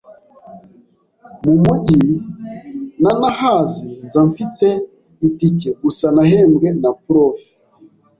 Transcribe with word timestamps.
mu 1.43 1.53
mugi 1.63 2.01
ntanahazi, 3.01 3.89
nza 4.05 4.21
mfite 4.29 4.67
itike 5.27 5.69
gusa 5.81 6.05
nahembwe 6.15 6.67
na 6.81 6.91
Prof, 7.03 7.37